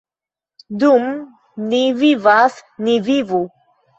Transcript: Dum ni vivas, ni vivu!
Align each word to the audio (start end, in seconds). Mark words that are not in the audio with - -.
Dum 0.83 1.03
ni 1.73 1.83
vivas, 2.01 2.57
ni 2.87 2.95
vivu! 3.11 3.43